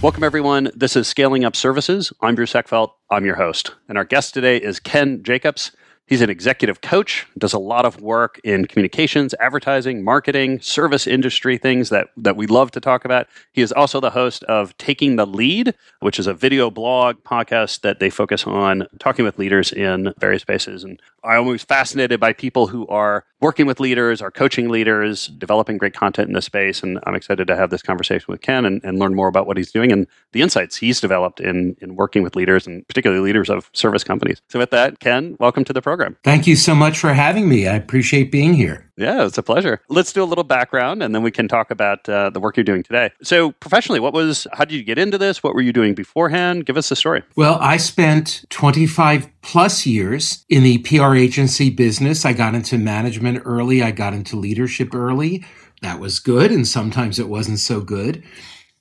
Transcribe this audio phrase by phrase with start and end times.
[0.00, 0.70] Welcome, everyone.
[0.76, 2.12] This is Scaling Up Services.
[2.22, 2.92] I'm Bruce Eckfeldt.
[3.10, 3.74] I'm your host.
[3.88, 5.72] And our guest today is Ken Jacobs.
[6.08, 11.58] He's an executive coach, does a lot of work in communications, advertising, marketing, service industry
[11.58, 13.26] things that, that we love to talk about.
[13.52, 17.82] He is also the host of Taking the Lead, which is a video blog podcast
[17.82, 20.82] that they focus on talking with leaders in various spaces.
[20.82, 25.76] And I'm always fascinated by people who are working with leaders, are coaching leaders, developing
[25.76, 26.82] great content in this space.
[26.82, 29.58] And I'm excited to have this conversation with Ken and, and learn more about what
[29.58, 33.50] he's doing and the insights he's developed in, in working with leaders and particularly leaders
[33.50, 34.40] of service companies.
[34.48, 36.16] So, with that, Ken, welcome to the program program.
[36.22, 37.66] Thank you so much for having me.
[37.66, 38.88] I appreciate being here.
[38.96, 39.80] Yeah, it's a pleasure.
[39.88, 42.64] Let's do a little background and then we can talk about uh, the work you're
[42.64, 43.10] doing today.
[43.22, 45.42] So, professionally, what was, how did you get into this?
[45.42, 46.66] What were you doing beforehand?
[46.66, 47.22] Give us the story.
[47.36, 52.24] Well, I spent 25 plus years in the PR agency business.
[52.24, 55.44] I got into management early, I got into leadership early.
[55.82, 58.24] That was good, and sometimes it wasn't so good.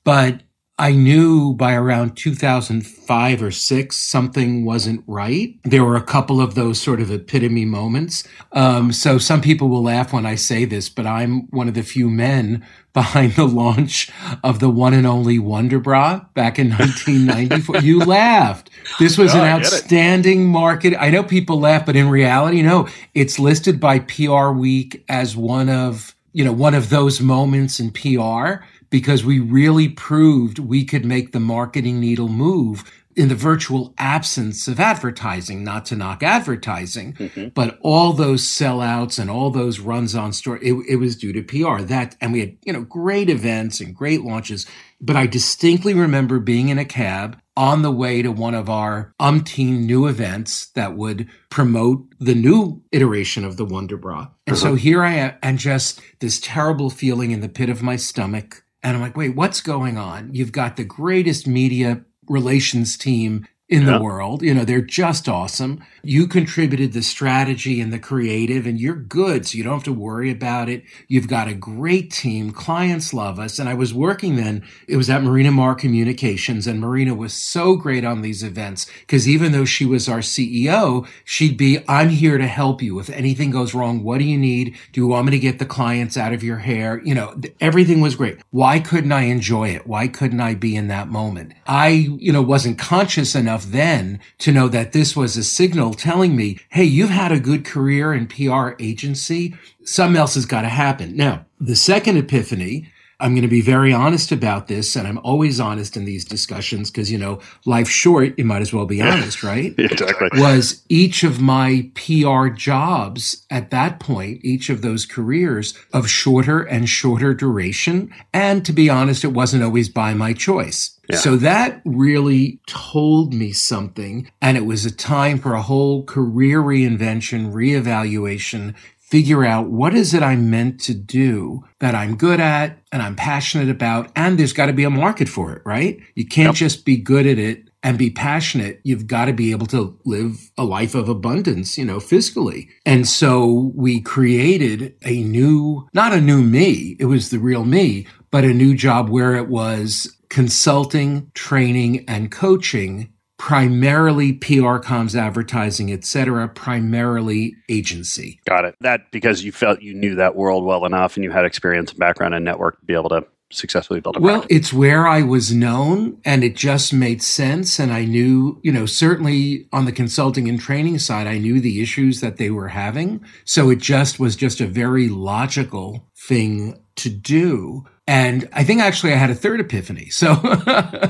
[0.04, 0.42] But
[0.80, 5.56] I knew by around 2005 or six, something wasn't right.
[5.64, 8.28] There were a couple of those sort of epitome moments.
[8.52, 11.82] Um, so some people will laugh when I say this, but I'm one of the
[11.82, 12.64] few men
[12.94, 14.10] behind the launch
[14.44, 17.78] of the one and only Wonder Bra back in 1994.
[17.78, 18.70] you laughed.
[19.00, 20.96] This was an outstanding market.
[21.00, 25.70] I know people laugh, but in reality, no, it's listed by PR Week as one
[25.70, 31.06] of, you know, one of those moments in PR because we really proved we could
[31.06, 32.84] make the marketing needle move
[33.18, 37.48] in the virtual absence of advertising, not to knock advertising, mm-hmm.
[37.48, 41.42] but all those sellouts and all those runs on store, it, it, was due to
[41.42, 41.82] PR.
[41.82, 44.68] That and we had, you know, great events and great launches.
[45.02, 49.16] But I distinctly remember being in a cab on the way to one of our
[49.20, 54.28] umpteen new events that would promote the new iteration of the Wonder Bra.
[54.46, 54.64] And uh-huh.
[54.64, 58.64] so here I am, and just this terrible feeling in the pit of my stomach
[58.84, 60.34] and I'm like, wait, what's going on?
[60.34, 63.98] You've got the greatest media relations team in yeah.
[63.98, 64.42] the world.
[64.42, 65.84] You know, they're just awesome.
[66.02, 69.46] You contributed the strategy and the creative, and you're good.
[69.46, 70.84] So you don't have to worry about it.
[71.08, 72.52] You've got a great team.
[72.52, 73.60] Clients love us.
[73.60, 77.76] And I was working then, it was at Marina Maher Communications, and Marina was so
[77.76, 82.38] great on these events because even though she was our CEO, she'd be, I'm here
[82.38, 83.00] to help you.
[83.00, 84.78] If anything goes wrong, what do you need?
[84.94, 87.02] Do you want me to get the clients out of your hair?
[87.04, 88.40] You know, everything was great.
[88.52, 89.86] Why couldn't I enjoy it?
[89.86, 91.54] Why couldn't I be in that moment?
[91.66, 95.94] I, you know, wasn't conscious enough enough then to know that this was a signal
[95.94, 99.56] telling me, hey, you've had a good career in PR agency.
[99.84, 101.16] Something else has got to happen.
[101.16, 105.60] Now, the second epiphany I'm going to be very honest about this, and I'm always
[105.60, 108.38] honest in these discussions because, you know, life's short.
[108.38, 109.74] You might as well be honest, right?
[109.78, 110.30] exactly.
[110.34, 116.62] Was each of my PR jobs at that point, each of those careers of shorter
[116.62, 118.14] and shorter duration.
[118.34, 120.98] And to be honest, it wasn't always by my choice.
[121.10, 121.18] Yeah.
[121.18, 124.30] So that really told me something.
[124.42, 128.76] And it was a time for a whole career reinvention, reevaluation,
[129.08, 133.16] figure out what is it I'm meant to do that I'm good at and I'm
[133.16, 134.12] passionate about.
[134.18, 135.98] And there's got to be a market for it, right?
[136.16, 136.56] You can't yep.
[136.56, 138.82] just be good at it and be passionate.
[138.84, 142.68] You've got to be able to live a life of abundance, you know, fiscally.
[142.86, 148.08] And so we created a new, not a new me, it was the real me,
[148.30, 155.92] but a new job where it was consulting, training, and coaching primarily PR comms advertising,
[155.92, 158.40] etc., primarily agency.
[158.46, 158.76] Got it.
[158.82, 162.00] That because you felt you knew that world well enough and you had experience and
[162.00, 165.54] background and network to be able to successfully build a well it's where i was
[165.54, 170.50] known and it just made sense and i knew you know certainly on the consulting
[170.50, 174.36] and training side i knew the issues that they were having so it just was
[174.36, 179.60] just a very logical thing to do and I think actually I had a third
[179.60, 180.10] epiphany.
[180.18, 180.40] So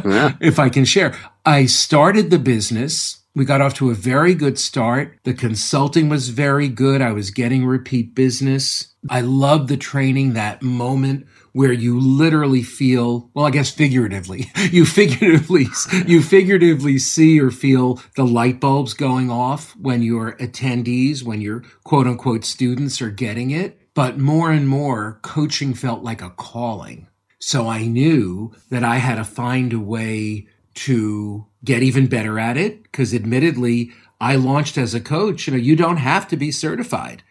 [0.05, 0.35] yeah.
[0.41, 4.57] if I can share, I started the business We got off to a very good
[4.57, 5.19] start.
[5.23, 7.01] The consulting was very good.
[7.01, 8.95] I was getting repeat business.
[9.09, 14.85] I love the training, that moment where you literally feel, well, I guess figuratively, you
[14.85, 15.65] figuratively,
[16.05, 21.63] you figuratively see or feel the light bulbs going off when your attendees, when your
[21.83, 23.76] quote unquote students are getting it.
[23.97, 27.07] But more and more coaching felt like a calling.
[27.39, 30.45] So I knew that I had to find a way
[30.85, 32.91] to get even better at it.
[32.91, 33.91] Cause admittedly,
[34.21, 35.47] I launched as a coach.
[35.47, 37.23] You know, you don't have to be certified.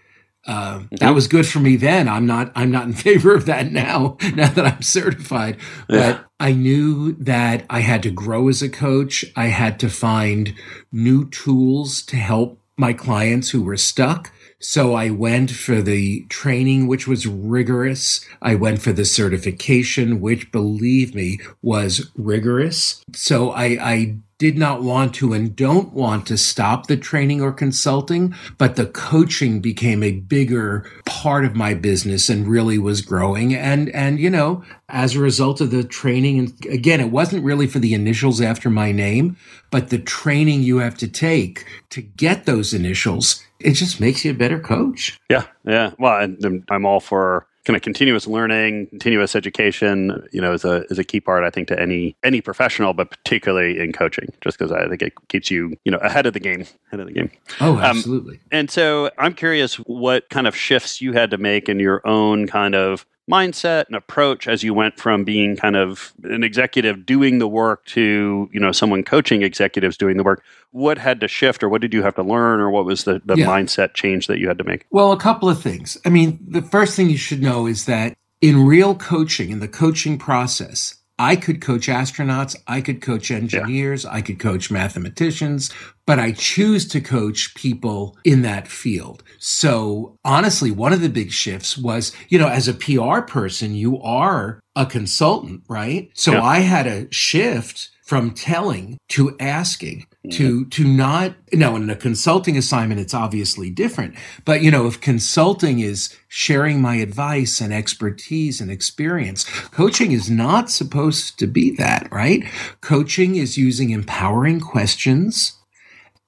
[0.44, 2.08] Uh, that was good for me then.
[2.08, 2.50] I'm not.
[2.56, 4.16] I'm not in favor of that now.
[4.34, 5.58] Now that I'm certified,
[5.88, 6.14] yeah.
[6.14, 9.24] but I knew that I had to grow as a coach.
[9.36, 10.52] I had to find
[10.90, 14.32] new tools to help my clients who were stuck.
[14.68, 18.26] So I went for the training, which was rigorous.
[18.42, 23.00] I went for the certification, which believe me was rigorous.
[23.14, 27.52] So I, I did not want to and don't want to stop the training or
[27.52, 33.54] consulting, but the coaching became a bigger part of my business and really was growing.
[33.54, 37.68] And, and, you know, as a result of the training, and again, it wasn't really
[37.68, 39.36] for the initials after my name,
[39.70, 44.32] but the training you have to take to get those initials, it just makes you
[44.32, 45.18] a better coach.
[45.30, 45.44] Yeah.
[45.64, 45.92] Yeah.
[45.98, 46.34] Well,
[46.70, 51.04] I'm all for kind of continuous learning, continuous education, you know, is a is a
[51.04, 54.88] key part I think to any any professional, but particularly in coaching, just because I
[54.88, 57.30] think it keeps you you know ahead of the game, ahead of the game.
[57.60, 58.36] Oh, um, absolutely.
[58.36, 62.06] Um, and so I'm curious what kind of shifts you had to make in your
[62.06, 67.04] own kind of mindset and approach as you went from being kind of an executive
[67.04, 70.42] doing the work to you know someone coaching executives doing the work.
[70.70, 73.20] What had to shift or what did you have to learn or what was the,
[73.24, 73.46] the yeah.
[73.46, 74.86] mindset change that you had to make?
[74.90, 75.98] Well a couple of things.
[76.04, 79.68] I mean the first thing you should know is that in real coaching in the
[79.68, 84.12] coaching process I could coach astronauts, I could coach engineers, yeah.
[84.12, 85.72] I could coach mathematicians,
[86.04, 89.22] but I choose to coach people in that field.
[89.38, 94.00] So honestly, one of the big shifts was, you know, as a PR person, you
[94.02, 96.10] are a consultant, right?
[96.14, 96.42] So yeah.
[96.42, 100.30] I had a shift from telling to asking mm-hmm.
[100.30, 104.14] to to not now in a consulting assignment it's obviously different
[104.44, 110.30] but you know if consulting is sharing my advice and expertise and experience coaching is
[110.30, 112.44] not supposed to be that right?
[112.80, 115.54] Coaching is using empowering questions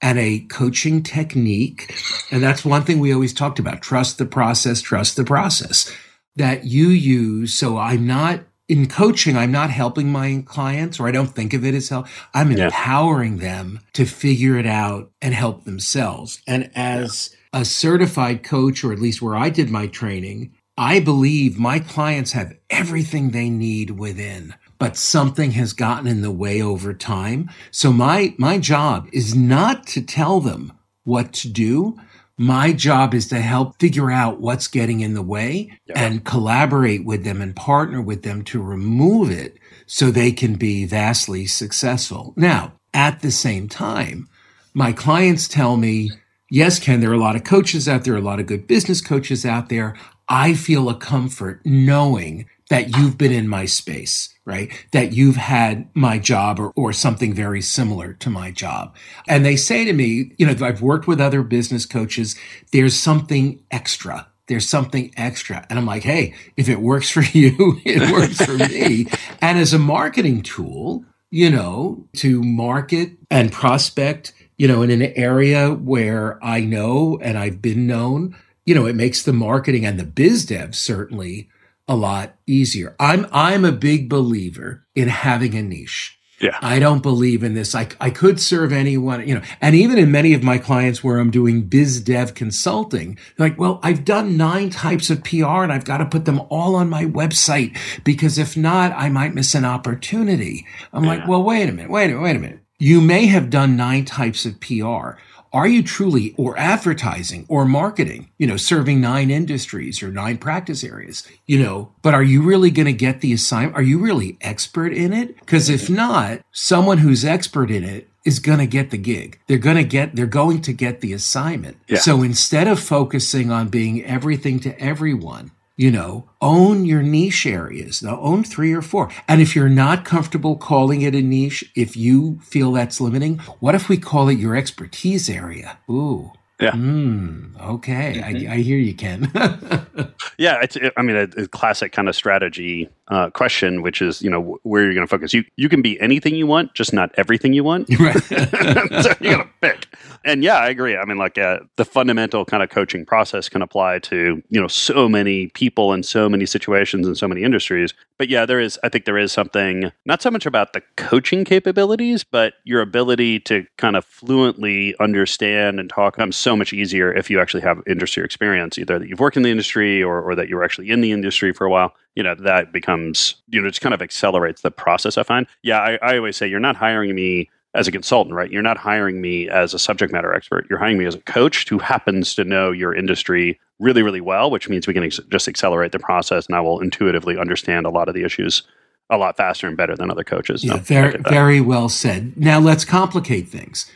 [0.01, 1.95] and a coaching technique
[2.31, 5.95] and that's one thing we always talked about trust the process trust the process
[6.35, 11.11] that you use so i'm not in coaching, I'm not helping my clients or I
[11.11, 12.07] don't think of it as help.
[12.35, 12.65] I'm yeah.
[12.65, 16.41] empowering them to figure it out and help themselves.
[16.47, 17.61] And as yeah.
[17.61, 22.33] a certified coach, or at least where I did my training, I believe my clients
[22.33, 27.49] have everything they need within, but something has gotten in the way over time.
[27.71, 30.73] So my, my job is not to tell them
[31.03, 31.99] what to do.
[32.41, 36.05] My job is to help figure out what's getting in the way yeah.
[36.05, 40.85] and collaborate with them and partner with them to remove it so they can be
[40.85, 42.33] vastly successful.
[42.37, 44.29] Now, at the same time,
[44.73, 46.11] my clients tell me,
[46.49, 49.01] yes, Ken, there are a lot of coaches out there, a lot of good business
[49.01, 49.97] coaches out there.
[50.29, 54.71] I feel a comfort knowing that you've been in my space, right?
[54.91, 58.95] That you've had my job or, or something very similar to my job.
[59.27, 62.35] And they say to me, you know, I've worked with other business coaches.
[62.71, 64.27] There's something extra.
[64.47, 65.65] There's something extra.
[65.69, 69.07] And I'm like, hey, if it works for you, it works for me.
[69.41, 75.13] And as a marketing tool, you know, to market and prospect, you know, in an
[75.15, 78.35] area where I know and I've been known,
[78.65, 81.49] you know, it makes the marketing and the biz dev certainly
[81.89, 82.95] a lot easier.
[82.99, 86.15] I'm I'm a big believer in having a niche.
[86.39, 86.57] Yeah.
[86.61, 87.75] I don't believe in this.
[87.75, 91.17] I, I could serve anyone, you know, and even in many of my clients where
[91.17, 95.83] I'm doing biz dev consulting, like, well, I've done nine types of PR and I've
[95.83, 99.65] got to put them all on my website because if not, I might miss an
[99.65, 100.65] opportunity.
[100.93, 101.09] I'm yeah.
[101.09, 102.59] like, well, wait a minute, wait a minute, wait a minute.
[102.77, 105.19] You may have done nine types of PR,
[105.51, 110.83] are you truly or advertising or marketing, you know, serving nine industries or nine practice
[110.83, 113.75] areas, you know, but are you really going to get the assignment?
[113.75, 115.39] Are you really expert in it?
[115.39, 119.39] Because if not, someone who's expert in it is going to get the gig.
[119.47, 121.77] They're going to get, they're going to get the assignment.
[121.87, 121.97] Yeah.
[121.97, 128.03] So instead of focusing on being everything to everyone, you know, own your niche areas.
[128.03, 129.09] Now own three or four.
[129.29, 133.75] And if you're not comfortable calling it a niche, if you feel that's limiting, what
[133.75, 135.79] if we call it your expertise area?
[135.89, 136.33] Ooh.
[136.59, 136.71] Yeah.
[136.71, 138.15] Mm, okay.
[138.17, 138.49] Mm-hmm.
[138.49, 139.31] I, I, hear you, Ken.
[140.37, 140.59] yeah.
[140.61, 144.29] It's, it, I mean, a, a, classic kind of strategy uh, question, which is, you
[144.29, 145.33] know, where you're going to focus.
[145.33, 147.89] You, you can be anything you want, just not everything you want.
[147.99, 148.23] Right.
[148.23, 149.87] so you got to pick.
[150.25, 150.95] And yeah, I agree.
[150.97, 154.67] I mean, like uh, the fundamental kind of coaching process can apply to, you know,
[154.67, 157.93] so many people and so many situations and so many industries.
[158.17, 161.45] But yeah, there is, I think there is something, not so much about the coaching
[161.45, 167.13] capabilities, but your ability to kind of fluently understand and talk comes so much easier
[167.13, 170.35] if you actually have industry experience, either that you've worked in the industry or, or
[170.35, 171.93] that you're actually in the industry for a while.
[172.15, 175.47] You know, that becomes, you know, just kind of accelerates the process, I find.
[175.63, 178.51] Yeah, I, I always say you're not hiring me as a consultant, right?
[178.51, 180.65] You're not hiring me as a subject matter expert.
[180.69, 184.49] You're hiring me as a coach who happens to know your industry really, really well,
[184.49, 187.89] which means we can ex- just accelerate the process and I will intuitively understand a
[187.89, 188.63] lot of the issues
[189.09, 190.63] a lot faster and better than other coaches.
[190.63, 192.37] Yeah, very, very well said.
[192.37, 193.91] Now let's complicate things.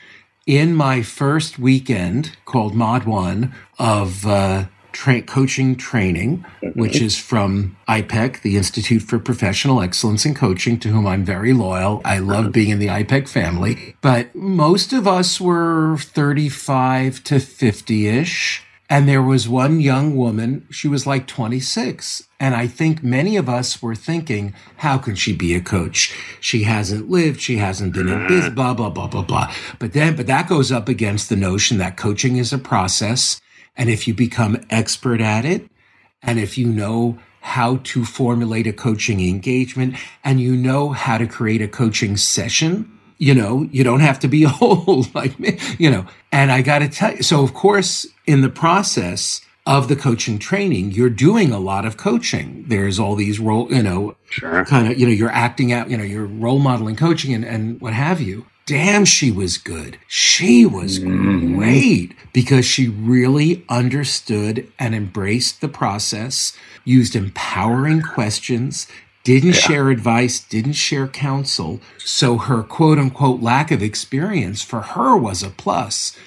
[0.46, 6.80] In my first weekend called Mod One of uh, tra- coaching training, mm-hmm.
[6.80, 11.52] which is from IPEC, the Institute for Professional Excellence in Coaching, to whom I'm very
[11.52, 12.02] loyal.
[12.06, 18.08] I love being in the IPEC family, but most of us were 35 to 50
[18.08, 18.64] ish.
[18.90, 22.28] And there was one young woman, she was like 26.
[22.40, 26.16] And I think many of us were thinking, how can she be a coach?
[26.40, 29.52] She hasn't lived, she hasn't been in business, blah, blah, blah, blah, blah.
[29.80, 33.42] But then, but that goes up against the notion that coaching is a process
[33.76, 35.70] and if you become expert at it,
[36.22, 41.28] and if you know how to formulate a coaching engagement and you know how to
[41.28, 45.92] create a coaching session, you know, you don't have to be old like me, you
[45.92, 46.06] know.
[46.32, 50.40] And I got to tell you, so of course, in the process of the coaching
[50.40, 52.66] training, you're doing a lot of coaching.
[52.68, 54.66] There's all these role, you know, sure.
[54.66, 57.80] kind of, you know, you're acting out, you know, you're role modeling coaching and, and
[57.82, 59.98] what have you damn, she was good.
[60.08, 61.58] She was mm-hmm.
[61.58, 68.88] great because she really understood and embraced the process, used empowering questions,
[69.24, 69.62] didn't yeah.
[69.62, 71.80] share advice, didn't share counsel.
[71.98, 76.18] So her quote unquote lack of experience for her was a plus.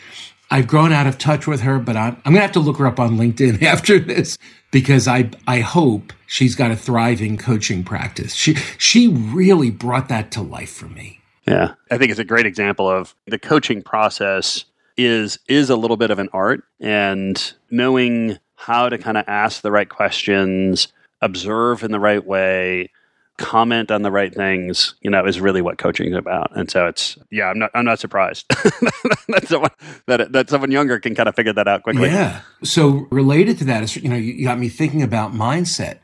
[0.50, 2.78] I've grown out of touch with her, but I'm, I'm going to have to look
[2.78, 4.38] her up on LinkedIn after this
[4.70, 8.34] because I, I hope she's got a thriving coaching practice.
[8.34, 11.15] She, she really brought that to life for me.
[11.46, 11.74] Yeah.
[11.90, 14.64] I think it's a great example of the coaching process
[14.96, 19.62] is is a little bit of an art and knowing how to kind of ask
[19.62, 20.88] the right questions,
[21.20, 22.90] observe in the right way,
[23.36, 26.56] comment on the right things, you know, is really what coaching is about.
[26.56, 28.46] And so it's yeah, I'm not I'm not surprised
[29.28, 29.70] that someone
[30.06, 32.08] that that someone younger can kind of figure that out quickly.
[32.08, 32.40] Yeah.
[32.64, 35.98] So related to that is you know, you got me thinking about mindset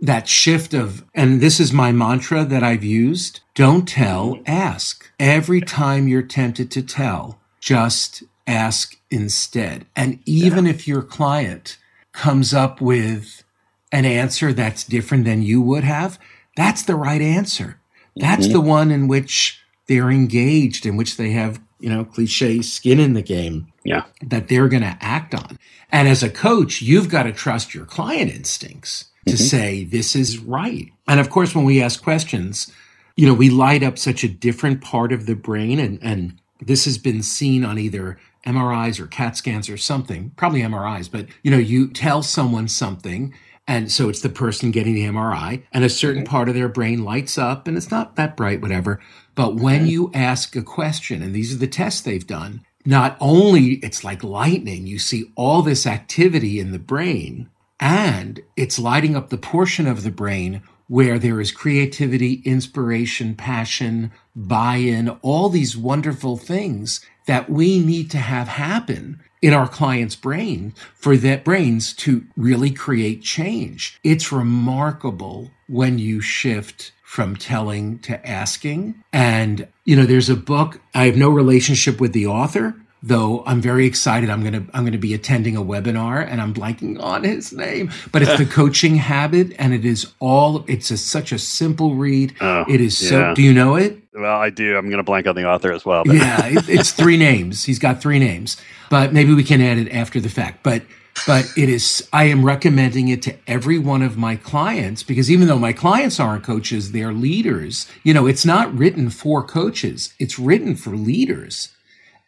[0.00, 5.10] that shift of, and this is my mantra that I've used don't tell, ask.
[5.18, 9.86] Every time you're tempted to tell, just ask instead.
[9.96, 10.72] And even yeah.
[10.72, 11.78] if your client
[12.12, 13.42] comes up with
[13.90, 16.18] an answer that's different than you would have,
[16.54, 17.80] that's the right answer.
[18.14, 18.52] That's mm-hmm.
[18.52, 23.14] the one in which they're engaged, in which they have, you know, cliche skin in
[23.14, 23.72] the game.
[23.84, 24.04] Yeah.
[24.22, 25.58] That they're going to act on.
[25.90, 29.44] And as a coach, you've got to trust your client instincts to mm-hmm.
[29.44, 30.90] say this is right.
[31.06, 32.72] And of course, when we ask questions,
[33.16, 36.84] you know, we light up such a different part of the brain and, and this
[36.84, 41.50] has been seen on either MRIs or CAT scans or something, probably MRIs, but you
[41.50, 43.34] know, you tell someone something
[43.68, 46.30] and so it's the person getting the MRI and a certain mm-hmm.
[46.30, 49.00] part of their brain lights up and it's not that bright, whatever.
[49.34, 53.74] But when you ask a question, and these are the tests they've done, not only
[53.82, 59.28] it's like lightning, you see all this activity in the brain and it's lighting up
[59.28, 65.76] the portion of the brain where there is creativity, inspiration, passion, buy in, all these
[65.76, 71.92] wonderful things that we need to have happen in our client's brain for that brains
[71.92, 73.98] to really create change.
[74.04, 78.94] It's remarkable when you shift from telling to asking.
[79.12, 83.60] And, you know, there's a book, I have no relationship with the author, though I'm
[83.60, 84.30] very excited.
[84.30, 88.22] I'm gonna I'm gonna be attending a webinar, and I'm blanking on his name, but
[88.22, 90.64] it's the coaching habit, and it is all.
[90.68, 92.34] It's a, such a simple read.
[92.40, 93.08] Oh, it is yeah.
[93.08, 93.34] so.
[93.34, 94.02] Do you know it?
[94.14, 94.76] Well, I do.
[94.76, 96.04] I'm gonna blank on the author as well.
[96.04, 96.16] But.
[96.16, 97.64] Yeah, it, it's three names.
[97.64, 98.56] He's got three names,
[98.90, 100.62] but maybe we can add it after the fact.
[100.62, 100.82] But
[101.26, 105.48] but it is i am recommending it to every one of my clients because even
[105.48, 110.38] though my clients aren't coaches they're leaders you know it's not written for coaches it's
[110.38, 111.70] written for leaders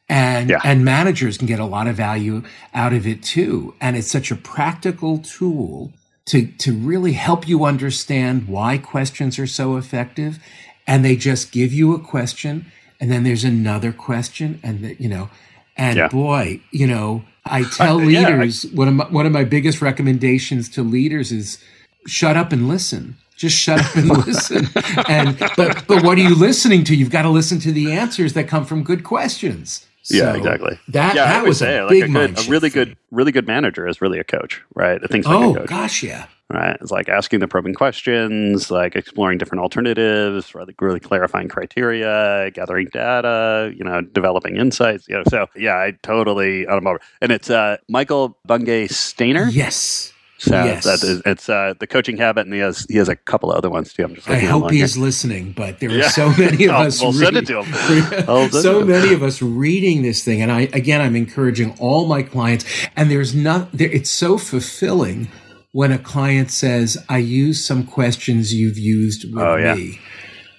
[0.08, 0.60] and yeah.
[0.64, 2.42] and managers can get a lot of value
[2.74, 5.92] out of it too and it's such a practical tool
[6.26, 10.38] to to really help you understand why questions are so effective
[10.86, 12.66] and they just give you a question
[13.00, 15.28] and then there's another question and the, you know
[15.76, 16.08] and yeah.
[16.08, 19.82] boy you know I tell Yeah, I- leaders one of my, one of my biggest
[19.82, 21.62] recommendations to leaders is
[22.06, 23.16] shut up and listen.
[23.36, 24.66] Just shut up and listen.
[25.08, 26.96] And but but what are you listening to?
[26.96, 29.86] You've got to listen to the answers that come from good questions.
[30.10, 30.78] Yeah, So exactly.
[30.88, 33.86] That yeah, that was say a like a good, a really good, really good manager
[33.86, 35.02] is really a coach, right?
[35.02, 36.26] It thinks like Oh gosh, yeah.
[36.50, 36.76] right?
[36.80, 42.88] It's like asking the probing questions, like exploring different alternatives, really, really clarifying criteria, gathering
[42.92, 45.06] data, you know, developing insights.
[45.08, 47.00] You know, so yeah, I totally I'm over.
[47.20, 49.48] And it's uh, Michael Bungay Stanier.
[49.50, 50.12] Yes.
[50.40, 50.85] So Yes.
[50.85, 53.57] that is, it's uh, the coaching habit, and he has he has a couple of
[53.59, 54.04] other ones too.
[54.04, 54.83] I'm just I hope along here.
[54.85, 56.09] he's listening, but there are Yeah.
[56.11, 57.02] so many of I'll- us.
[57.02, 58.25] we'll send it to him.
[58.28, 62.23] I'll so many of us reading this thing, and I again, I'm encouraging all my
[62.23, 62.64] clients.
[62.97, 63.73] And there's not.
[63.73, 65.28] There, it's so fulfilling
[65.73, 69.75] when a client says, "I use some questions you've used with Oh, yeah.
[69.75, 69.99] me,"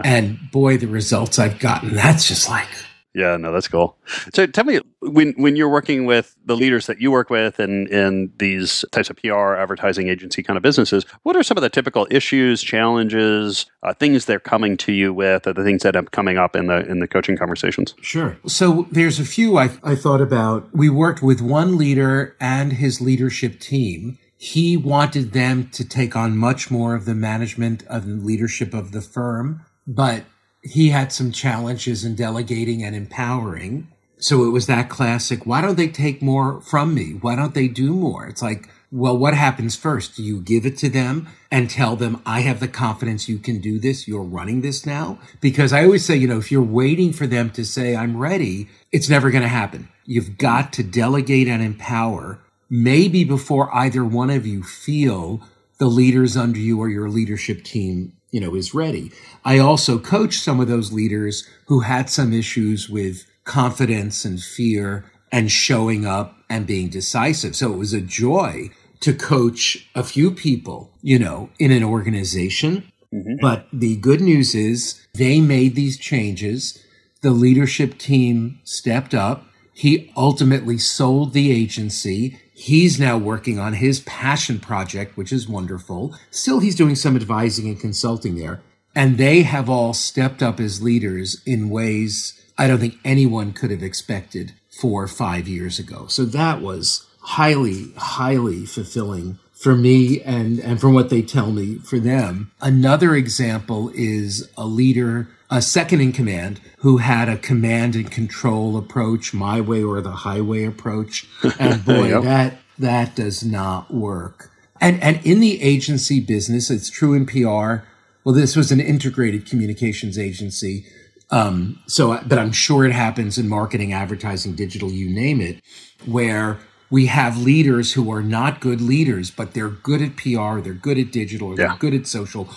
[0.04, 1.94] and boy, the results I've gotten.
[1.94, 2.68] That's just like
[3.12, 3.96] Yeah, no, that's cool.
[4.32, 7.88] So tell me when when you're working with the leaders that you work with and
[7.88, 11.70] in these types of PR advertising agency kind of businesses, what are some of the
[11.70, 16.02] typical issues, challenges, uh, things they're coming to you with, or the things that are
[16.02, 17.94] coming up in the in the coaching conversations?
[18.00, 18.38] Sure.
[18.46, 20.68] So there's a few I, I thought about.
[20.72, 24.18] We worked with one leader and his leadership team.
[24.36, 28.92] He wanted them to take on much more of the management of the leadership of
[28.92, 30.24] the firm, but
[30.62, 33.88] he had some challenges in delegating and empowering.
[34.18, 37.12] So it was that classic, why don't they take more from me?
[37.20, 38.26] Why don't they do more?
[38.26, 40.16] It's like, well, what happens first?
[40.16, 43.60] Do you give it to them and tell them, I have the confidence you can
[43.60, 44.08] do this?
[44.08, 45.18] You're running this now?
[45.40, 48.68] Because I always say, you know, if you're waiting for them to say, I'm ready,
[48.92, 49.88] it's never going to happen.
[50.04, 55.40] You've got to delegate and empower, maybe before either one of you feel
[55.78, 59.12] the leaders under you or your leadership team, you know, is ready.
[59.44, 65.10] I also coached some of those leaders who had some issues with confidence and fear
[65.32, 67.56] and showing up and being decisive.
[67.56, 68.70] So it was a joy
[69.00, 72.90] to coach a few people, you know, in an organization.
[73.12, 73.36] Mm-hmm.
[73.40, 76.84] But the good news is they made these changes.
[77.22, 79.46] The leadership team stepped up.
[79.72, 82.38] He ultimately sold the agency.
[82.60, 86.14] He's now working on his passion project, which is wonderful.
[86.30, 88.60] Still, he's doing some advising and consulting there.
[88.94, 93.70] And they have all stepped up as leaders in ways I don't think anyone could
[93.70, 96.06] have expected four or five years ago.
[96.08, 101.76] So that was highly, highly fulfilling for me and, and from what they tell me
[101.78, 102.50] for them.
[102.62, 108.78] Another example is a leader, a second in command who had a command and control
[108.78, 111.26] approach, my way or the highway approach.
[111.58, 112.22] And boy, Yep.
[112.22, 114.50] that, that does not work.
[114.80, 117.84] And, and in the agency business, it's true in PR.
[118.24, 120.86] Well, this was an integrated communications agency.
[121.30, 125.60] Um, so, but I'm sure it happens in marketing, advertising, digital, you name it,
[126.06, 126.58] where
[126.90, 130.98] we have leaders who are not good leaders, but they're good at PR, they're good
[130.98, 132.48] at digital, or they're good at social,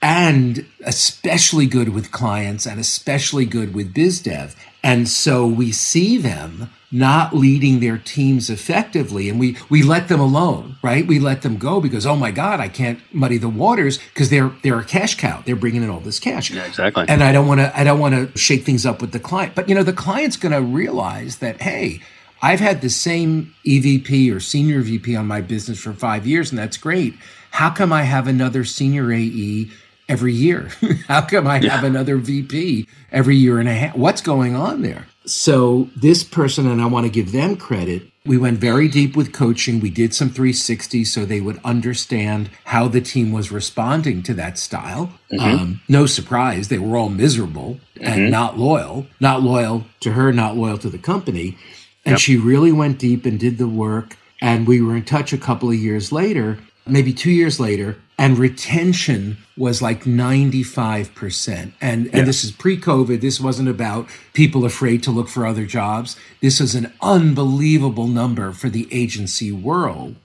[0.00, 4.56] and especially good with clients and especially good with biz dev.
[4.82, 10.20] And so we see them not leading their teams effectively and we we let them
[10.20, 11.06] alone, right?
[11.06, 14.52] We let them go because oh my god, I can't muddy the waters because they're
[14.62, 15.42] they're a cash cow.
[15.44, 16.50] They're bringing in all this cash.
[16.50, 17.06] Yeah, exactly.
[17.08, 19.54] And I don't want to I don't want to shake things up with the client.
[19.54, 22.00] But you know, the client's going to realize that hey,
[22.44, 26.58] I've had the same EVP or senior VP on my business for 5 years and
[26.58, 27.14] that's great.
[27.52, 29.70] How come I have another senior AE
[30.10, 30.68] every year?
[31.08, 33.96] How come I have another VP every year and a half?
[33.96, 35.06] What's going on there?
[35.24, 39.32] So this person and I want to give them credit we went very deep with
[39.32, 39.80] coaching.
[39.80, 44.58] We did some 360 so they would understand how the team was responding to that
[44.58, 45.12] style.
[45.38, 50.56] Um, no surprise, they were all miserable and not loyal, not loyal to her, not
[50.56, 51.58] loyal to the company.
[52.06, 54.16] And she really went deep and did the work.
[54.40, 58.38] And we were in touch a couple of years later, maybe two years later, and
[58.38, 61.72] retention was like 95%.
[61.80, 63.20] And, and this is pre COVID.
[63.20, 66.16] This wasn't about people afraid to look for other jobs.
[66.40, 70.16] This is an unbelievable number for the agency world.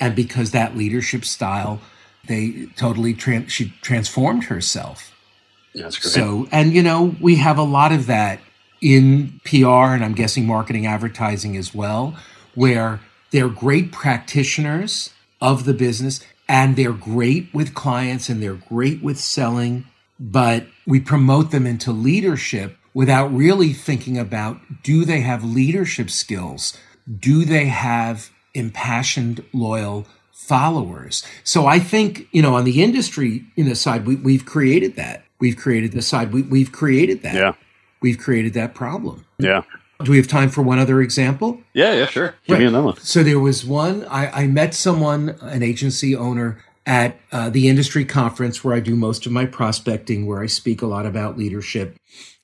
[0.00, 1.80] And because that leadership style,
[2.26, 5.12] they totally, tran she transformed herself.
[5.74, 6.12] That's great.
[6.12, 8.40] So, and you know, we have a lot of that
[8.80, 12.16] in PR and I'm guessing marketing advertising as well,
[12.54, 15.10] where they're great practitioners
[15.40, 19.84] of the business and they're great with clients and they're great with selling,
[20.18, 26.76] but we promote them into leadership without really thinking about do they have leadership skills?
[27.18, 31.24] Do they have impassioned, loyal followers?
[31.44, 35.24] So I think, you know, on the industry you know, side, we, we've created that.
[35.38, 36.32] We've created the side.
[36.32, 37.34] We, we've created that.
[37.34, 37.52] yeah,
[38.00, 39.26] We've created that problem.
[39.38, 39.62] yeah.
[40.04, 41.60] Do we have time for one other example?
[41.72, 42.34] Yeah, yeah, sure.
[42.46, 42.60] Give right.
[42.60, 42.96] me another one.
[42.98, 48.04] So there was one, I, I met someone, an agency owner at uh, the industry
[48.04, 51.96] conference where I do most of my prospecting, where I speak a lot about leadership.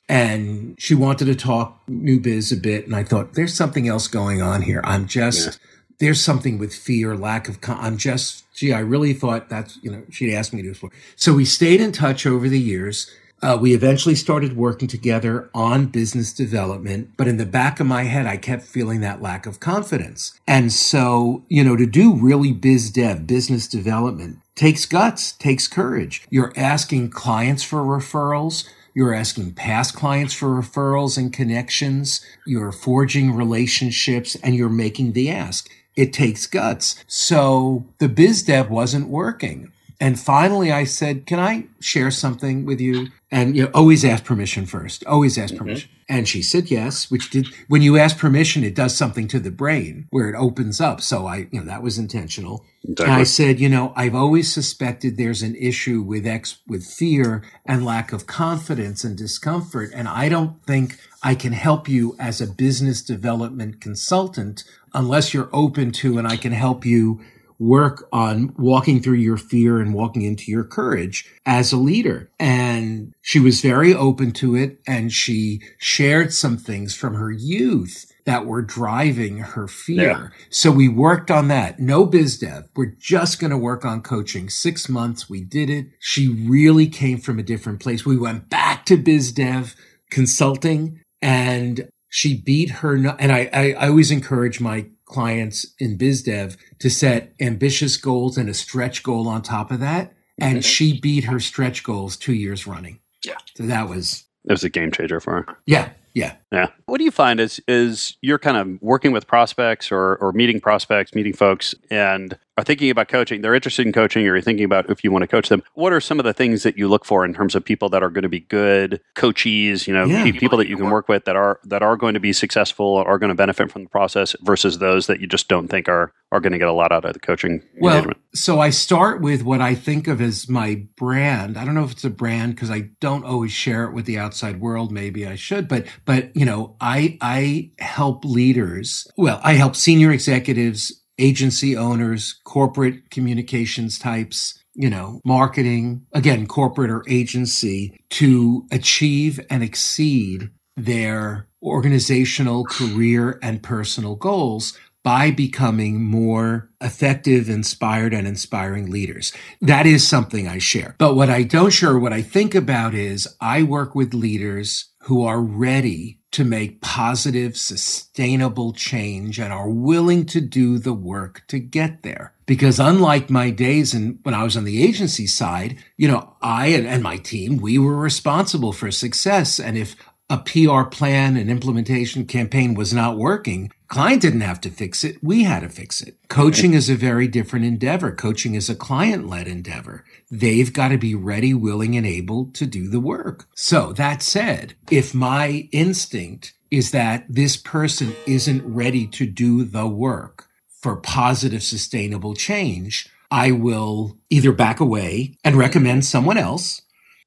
[0.09, 2.87] And she wanted to talk new biz a bit.
[2.87, 4.81] And I thought, there's something else going on here.
[4.83, 5.53] I'm just, yeah.
[6.01, 9.93] there's something with fear, lack of, con- I'm just, gee, I really thought that's, you
[9.93, 10.91] know, she'd asked me to explore.
[11.15, 13.09] So we stayed in touch over the years.
[13.43, 18.05] Uh, we eventually started working together on business development, but in the back of my
[18.05, 20.39] head, I kept feeling that lack of confidence.
[20.47, 26.27] And so, you know, to do really biz dev, business development, takes guts, takes courage.
[26.31, 28.67] You're asking clients for referrals.
[28.95, 32.25] You're asking past clients for referrals and connections.
[32.47, 35.69] You're forging relationships and you're making the ask.
[35.97, 37.05] It takes guts.
[37.07, 39.73] So the biz dev wasn't working.
[40.01, 43.09] And finally, I said, Can I share something with you?
[43.31, 45.05] And you know, always ask permission first.
[45.07, 45.65] Always ask mm-hmm.
[45.65, 45.91] permission.
[46.09, 49.51] And she said yes, which did, when you ask permission, it does something to the
[49.51, 51.01] brain where it opens up.
[51.01, 52.65] So I, you know, that was intentional.
[52.83, 53.05] Exactly.
[53.05, 57.43] And I said, you know, I've always suspected there's an issue with ex, with fear
[57.65, 59.91] and lack of confidence and discomfort.
[59.95, 65.51] And I don't think I can help you as a business development consultant unless you're
[65.53, 67.21] open to, and I can help you
[67.59, 72.31] work on walking through your fear and walking into your courage as a leader.
[72.39, 74.81] And she was very open to it.
[74.87, 80.03] And she shared some things from her youth that were driving her fear.
[80.03, 80.29] Yeah.
[80.49, 81.79] So we worked on that.
[81.79, 82.65] No biz dev.
[82.75, 84.49] We're just going to work on coaching.
[84.49, 85.29] Six months.
[85.29, 85.87] We did it.
[85.99, 88.07] She really came from a different place.
[88.07, 89.77] We went back to biz dev
[90.11, 92.95] consulting and she beat her.
[92.95, 98.49] And I, I, I always encourage my clients in BizDev to set ambitious goals and
[98.49, 100.15] a stretch goal on top of that.
[100.39, 100.63] And mm-hmm.
[100.63, 103.01] she beat her stretch goals two years running.
[103.25, 103.37] Yeah.
[103.57, 104.25] So that was.
[104.45, 105.57] It was a game changer for her.
[105.67, 105.91] Yeah.
[106.15, 106.37] Yeah.
[106.55, 106.69] Yeah.
[106.87, 110.61] What do you find is is you're kind of working with prospects or or meeting
[110.61, 114.65] prospects, meeting folks and are thinking about coaching, they're interested in coaching or you're thinking
[114.65, 115.63] about if you want to coach them.
[115.75, 118.03] What are some of the things that you look for in terms of people that
[118.03, 120.31] are going to be good coachees, you know, yeah.
[120.39, 123.19] people that you can work with that are that are going to be successful, are
[123.19, 126.41] going to benefit from the process versus those that you just don't think are are
[126.41, 128.19] going to get a lot out of the coaching well, engagement?
[128.35, 131.57] So I start with what I think of as my brand.
[131.57, 134.19] I don't know if it's a brand because I don't always share it with the
[134.19, 134.93] outside world.
[134.93, 139.07] Maybe I should, but but you know, I I help leaders.
[139.17, 146.91] Well, I help senior executives agency owners, corporate communications types, you know, marketing, again, corporate
[146.91, 156.71] or agency to achieve and exceed their organizational, career, and personal goals by becoming more
[156.81, 159.33] effective, inspired, and inspiring leaders.
[159.61, 160.97] That is something I share.
[160.99, 165.23] But what I don't share, what I think about is I work with leaders who
[165.25, 171.61] are ready to make positive, sustainable change and are willing to do the work to
[171.61, 172.33] get there.
[172.45, 176.67] Because unlike my days and when I was on the agency side, you know, I
[176.69, 179.61] and, and my team, we were responsible for success.
[179.61, 179.95] And if
[180.35, 185.23] a PR plan and implementation campaign was not working, client didn't have to fix it.
[185.23, 186.17] We had to fix it.
[186.29, 188.11] Coaching is a very different endeavor.
[188.11, 190.05] Coaching is a client led endeavor.
[190.33, 193.47] They've got to be ready, willing, and able to do the work.
[193.55, 199.87] So that said, if my instinct is that this person isn't ready to do the
[199.87, 200.49] work
[200.81, 206.83] for positive, sustainable change, I will either back away and recommend someone else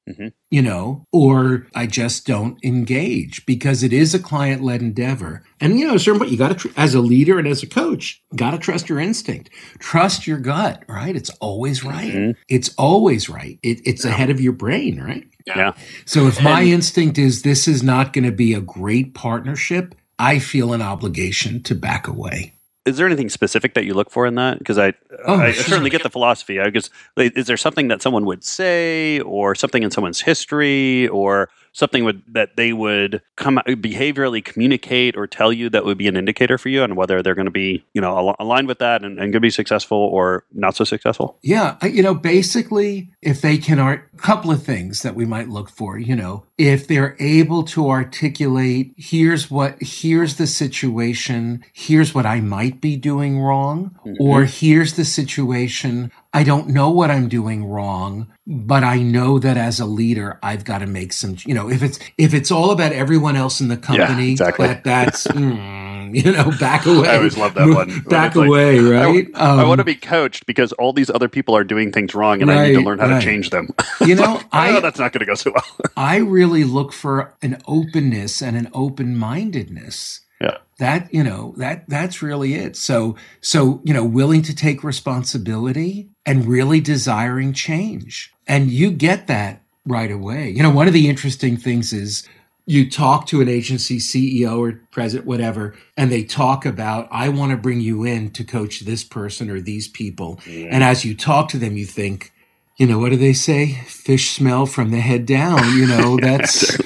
[0.08, 0.28] Mm-hmm.
[0.50, 5.42] You know, or I just don't engage because it is a client led endeavor.
[5.60, 7.62] And, you know, a certain point, you got to, tr- as a leader and as
[7.62, 11.14] a coach, got to trust your instinct, trust your gut, right?
[11.14, 12.12] It's always right.
[12.12, 12.40] Mm-hmm.
[12.48, 13.58] It's always right.
[13.62, 14.12] It, it's yeah.
[14.12, 15.26] ahead of your brain, right?
[15.46, 15.72] Yeah.
[16.04, 19.94] So if my and, instinct is this is not going to be a great partnership,
[20.18, 22.52] I feel an obligation to back away
[22.88, 24.58] is there anything specific that you look for in that?
[24.58, 24.94] Because I,
[25.26, 25.64] oh, I, sure.
[25.64, 26.60] certainly get the philosophy.
[26.60, 31.50] I guess is there something that someone would say, or something in someone's history, or
[31.72, 36.16] something would, that they would come behaviorally communicate or tell you that would be an
[36.16, 39.02] indicator for you on whether they're going to be you know al- aligned with that
[39.02, 43.40] and, and going to be successful or not so successful yeah you know basically if
[43.40, 46.86] they can art a couple of things that we might look for you know if
[46.88, 53.40] they're able to articulate here's what here's the situation here's what i might be doing
[53.40, 54.20] wrong mm-hmm.
[54.20, 59.56] or here's the situation I don't know what I'm doing wrong, but I know that
[59.56, 62.70] as a leader, I've got to make some, you know, if it's, if it's all
[62.70, 64.66] about everyone else in the company, yeah, exactly.
[64.66, 67.08] that, that's, mm, you know, back away.
[67.08, 68.00] I always love that one.
[68.08, 69.28] Back away, like, right?
[69.34, 72.14] I, um, I, want to be coached because all these other people are doing things
[72.14, 73.20] wrong and right, I need to learn how right.
[73.20, 73.68] to change them.
[74.00, 75.64] You know, I, oh, that's not going to go so well.
[75.96, 80.20] I really look for an openness and an open mindedness.
[80.40, 80.58] Yeah.
[80.78, 82.76] That, you know, that that's really it.
[82.76, 88.30] So so, you know, willing to take responsibility and really desiring change.
[88.46, 90.50] And you get that right away.
[90.50, 92.28] You know, one of the interesting things is
[92.66, 97.52] you talk to an agency CEO or president, whatever, and they talk about, I want
[97.52, 100.38] to bring you in to coach this person or these people.
[100.46, 100.68] Yeah.
[100.70, 102.30] And as you talk to them, you think,
[102.76, 103.72] you know, what do they say?
[103.86, 105.78] Fish smell from the head down.
[105.78, 106.76] You know, that's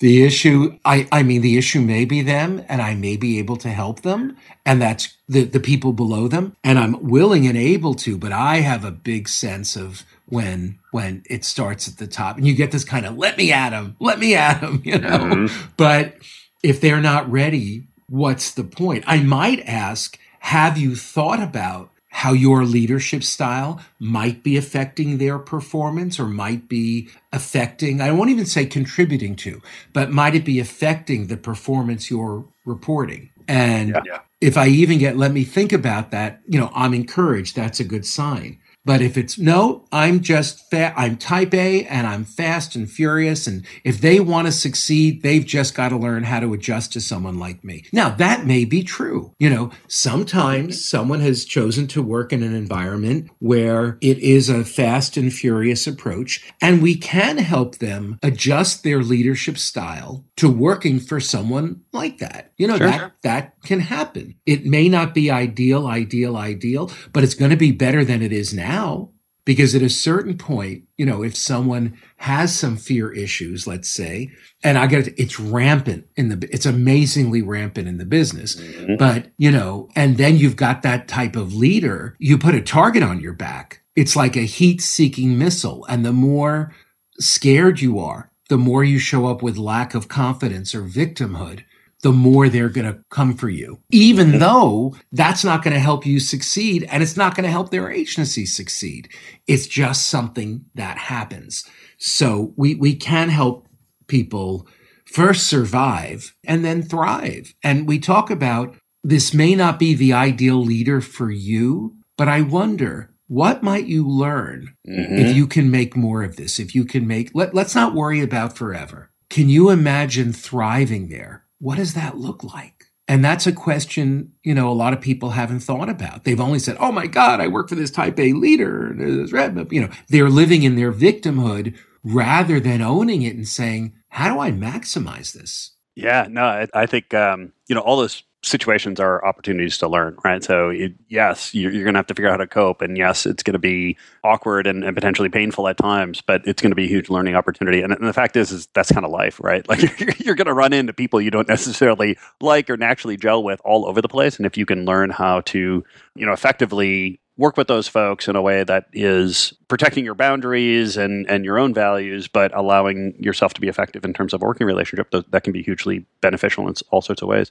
[0.00, 0.78] the issue.
[0.84, 4.00] I, I mean, the issue may be them and I may be able to help
[4.00, 4.36] them.
[4.66, 6.56] And that's the, the people below them.
[6.64, 11.22] And I'm willing and able to, but I have a big sense of when, when
[11.28, 13.96] it starts at the top and you get this kind of, let me at them,
[14.00, 15.70] let me at them, you know, mm-hmm.
[15.76, 16.14] but
[16.62, 19.04] if they're not ready, what's the point?
[19.06, 25.38] I might ask, have you thought about how your leadership style might be affecting their
[25.38, 29.62] performance or might be affecting, I won't even say contributing to,
[29.94, 33.30] but might it be affecting the performance you're reporting?
[33.48, 37.56] And yeah, if I even get, let me think about that, you know, I'm encouraged.
[37.56, 38.58] That's a good sign.
[38.84, 43.46] But if it's no, I'm just fat, I'm type A and I'm fast and furious.
[43.46, 47.00] And if they want to succeed, they've just got to learn how to adjust to
[47.00, 47.84] someone like me.
[47.92, 49.34] Now that may be true.
[49.38, 54.64] You know, sometimes someone has chosen to work in an environment where it is a
[54.64, 61.00] fast and furious approach and we can help them adjust their leadership style to working
[61.00, 62.49] for someone like that.
[62.60, 64.34] You know, sure, that, that can happen.
[64.44, 68.32] It may not be ideal, ideal, ideal, but it's going to be better than it
[68.32, 69.12] is now.
[69.46, 74.30] Because at a certain point, you know, if someone has some fear issues, let's say,
[74.62, 78.56] and I get it, it's rampant in the, it's amazingly rampant in the business.
[78.56, 78.96] Mm-hmm.
[78.96, 83.02] But, you know, and then you've got that type of leader, you put a target
[83.02, 83.80] on your back.
[83.96, 85.86] It's like a heat seeking missile.
[85.88, 86.74] And the more
[87.18, 91.64] scared you are, the more you show up with lack of confidence or victimhood,
[92.02, 96.06] the more they're going to come for you, even though that's not going to help
[96.06, 99.08] you succeed and it's not going to help their agency succeed.
[99.46, 101.64] It's just something that happens.
[101.98, 103.68] So we, we can help
[104.06, 104.66] people
[105.06, 107.54] first survive and then thrive.
[107.62, 112.42] And we talk about this may not be the ideal leader for you, but I
[112.42, 115.14] wonder what might you learn mm-hmm.
[115.14, 116.58] if you can make more of this?
[116.58, 119.10] If you can make, let, let's not worry about forever.
[119.28, 121.44] Can you imagine thriving there?
[121.60, 122.86] What does that look like?
[123.06, 126.22] And that's a question, you know, a lot of people haven't thought about.
[126.22, 128.94] They've only said, oh my God, I work for this type A leader.
[128.96, 134.40] You know, they're living in their victimhood rather than owning it and saying, how do
[134.40, 135.72] I maximize this?
[135.96, 140.16] Yeah, no, I, I think, um, you know, all those situations are opportunities to learn,
[140.24, 140.42] right?
[140.42, 142.80] So, it, yes, you're, you're going to have to figure out how to cope.
[142.80, 146.62] And yes, it's going to be awkward and, and, potentially painful at times, but it's
[146.62, 147.82] going to be a huge learning opportunity.
[147.82, 149.64] And, and the fact is, is that's kind of life, right?
[149.70, 153.42] Like you're, you're going to run into people you don't necessarily like or naturally gel
[153.44, 154.36] with all over the place.
[154.36, 155.84] And if you can learn how to,
[156.16, 160.98] you know, effectively work with those folks in a way that is protecting your boundaries
[160.98, 164.66] and, and your own values, but allowing yourself to be effective in terms of working
[164.66, 167.50] relationship, that, that can be hugely beneficial in all sorts of ways.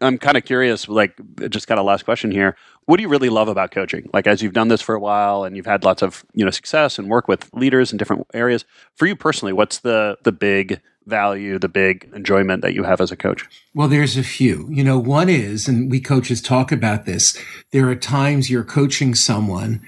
[0.00, 1.18] I'm kind of curious, like,
[1.50, 2.56] just kind of last question here.
[2.86, 4.08] What do you really love about coaching?
[4.12, 6.50] Like, as you've done this for a while and you've had lots of you know
[6.50, 8.64] success and work with leaders in different areas,
[8.96, 13.10] for you personally, what's the the big value, the big enjoyment that you have as
[13.10, 13.48] a coach?
[13.74, 14.68] Well, there's a few.
[14.70, 17.36] You know, one is, and we coaches talk about this.
[17.72, 19.80] There are times you're coaching someone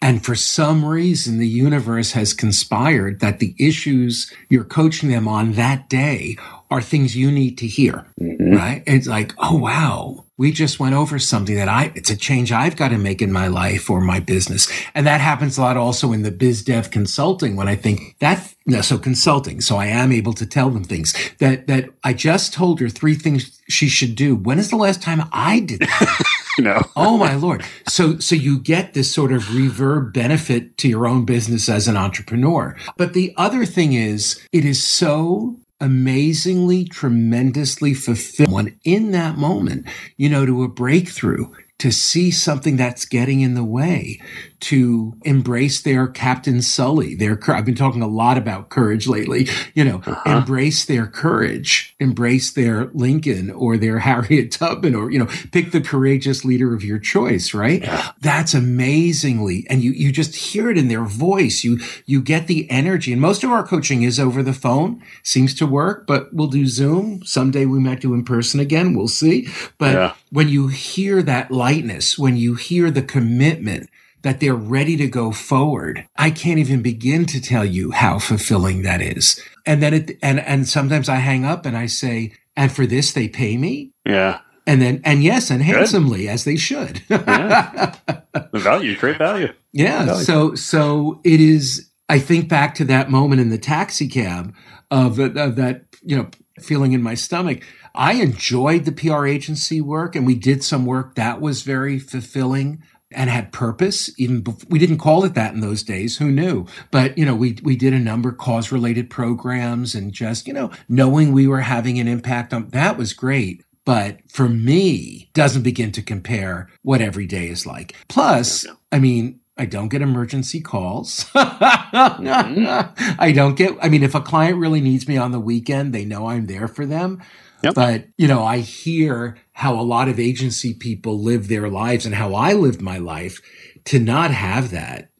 [0.00, 5.52] and for some reason, the universe has conspired that the issues you're coaching them on
[5.52, 6.36] that day
[6.70, 8.54] are things you need to hear, mm-hmm.
[8.54, 8.82] right?
[8.86, 12.76] It's like, oh, wow, we just went over something that I, it's a change I've
[12.76, 14.70] got to make in my life or my business.
[14.94, 18.54] And that happens a lot also in the biz dev consulting when I think that,
[18.66, 19.60] no, so consulting.
[19.60, 23.14] So I am able to tell them things that, that I just told her three
[23.14, 24.36] things she should do.
[24.36, 26.22] When is the last time I did that?
[26.62, 26.82] know.
[26.96, 27.64] oh my lord.
[27.86, 31.96] So so you get this sort of reverb benefit to your own business as an
[31.96, 32.76] entrepreneur.
[32.96, 39.86] But the other thing is it is so amazingly tremendously fulfilling in that moment,
[40.16, 41.46] you know, to a breakthrough
[41.78, 44.20] to see something that's getting in the way,
[44.60, 49.84] to embrace their Captain Sully, their, I've been talking a lot about courage lately, you
[49.84, 50.38] know, uh-huh.
[50.38, 55.80] embrace their courage, embrace their Lincoln or their Harriet Tubman or, you know, pick the
[55.80, 57.82] courageous leader of your choice, right?
[57.82, 58.12] Yeah.
[58.20, 61.62] That's amazingly, and you, you just hear it in their voice.
[61.62, 65.54] You, you get the energy and most of our coaching is over the phone, seems
[65.54, 67.22] to work, but we'll do Zoom.
[67.24, 68.94] Someday we might do in person again.
[68.94, 69.48] We'll see.
[69.78, 70.14] But yeah.
[70.30, 73.88] when you hear that lightness, when you hear the commitment,
[74.22, 76.06] that they're ready to go forward.
[76.16, 79.40] I can't even begin to tell you how fulfilling that is.
[79.64, 83.12] And then it, and, and sometimes I hang up and I say, and for this
[83.12, 83.92] they pay me?
[84.04, 84.40] Yeah.
[84.66, 86.30] And then, and yes, and handsomely Good.
[86.30, 87.02] as they should.
[87.08, 87.94] yeah.
[88.34, 89.52] The value, great value.
[89.72, 90.04] Yeah.
[90.04, 90.24] Value.
[90.24, 94.54] So, so it is, I think back to that moment in the taxi cab
[94.90, 96.28] of, of that, you know,
[96.60, 97.62] feeling in my stomach.
[97.94, 102.82] I enjoyed the PR agency work and we did some work that was very fulfilling
[103.12, 104.10] and had purpose.
[104.18, 106.18] Even before, we didn't call it that in those days.
[106.18, 106.66] Who knew?
[106.90, 110.52] But you know, we we did a number of cause related programs and just you
[110.52, 113.64] know knowing we were having an impact on that was great.
[113.84, 117.94] But for me, doesn't begin to compare what every day is like.
[118.08, 121.24] Plus, I mean, I don't get emergency calls.
[121.34, 123.16] mm-hmm.
[123.18, 126.04] I don't get, I mean, if a client really needs me on the weekend, they
[126.04, 127.22] know I'm there for them.
[127.62, 127.74] Yep.
[127.74, 132.14] But, you know, I hear how a lot of agency people live their lives and
[132.14, 133.40] how I lived my life
[133.86, 135.10] to not have that.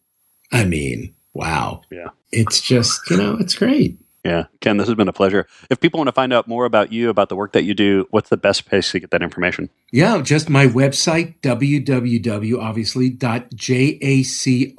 [0.52, 1.82] I mean, wow.
[1.90, 2.08] Yeah.
[2.30, 3.98] It's just, you know, it's great.
[4.24, 4.44] Yeah.
[4.60, 5.46] Ken, this has been a pleasure.
[5.70, 8.06] If people want to find out more about you, about the work that you do,
[8.10, 9.70] what's the best place to get that information?
[9.90, 14.72] Yeah, just my website, www, obviously, dot J-A-C-O-B-S-C-O-M,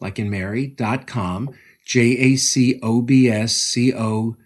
[0.00, 1.50] like in Mary, dot com.
[1.90, 4.36] J A C O B S C O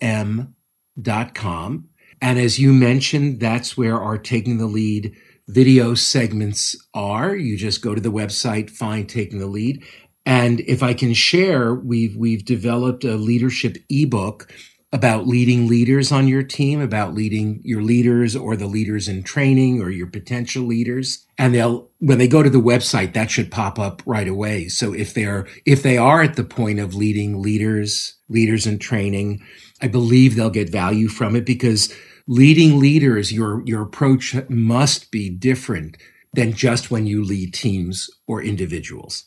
[0.00, 0.54] M
[0.98, 1.90] dot com.
[2.22, 5.14] And as you mentioned, that's where our Taking the Lead
[5.46, 7.36] video segments are.
[7.36, 9.84] You just go to the website, find Taking the Lead.
[10.24, 14.50] And if I can share, we've, we've developed a leadership ebook
[14.94, 19.82] about leading leaders on your team, about leading your leaders or the leaders in training
[19.82, 21.26] or your potential leaders.
[21.36, 24.68] And they'll, when they go to the website, that should pop up right away.
[24.68, 29.42] So if they're, if they are at the point of leading leaders, leaders in training,
[29.82, 31.92] I believe they'll get value from it because
[32.28, 35.96] leading leaders, your, your approach must be different
[36.34, 39.24] than just when you lead teams or individuals.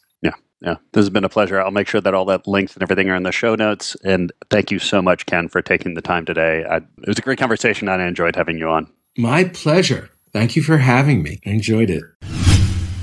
[0.61, 1.61] Yeah, this has been a pleasure.
[1.61, 3.95] I'll make sure that all that links and everything are in the show notes.
[4.03, 6.65] And thank you so much, Ken, for taking the time today.
[6.67, 8.91] I, it was a great conversation, and I enjoyed having you on.
[9.17, 10.09] My pleasure.
[10.33, 11.39] Thank you for having me.
[11.45, 12.03] I enjoyed it.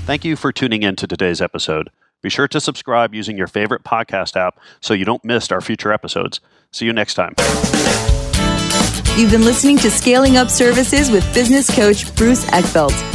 [0.05, 1.89] Thank you for tuning in to today's episode.
[2.21, 5.91] Be sure to subscribe using your favorite podcast app so you don't miss our future
[5.91, 6.41] episodes.
[6.71, 7.35] See you next time.
[9.17, 13.14] You've been listening to Scaling Up Services with business coach Bruce Eckfeldt.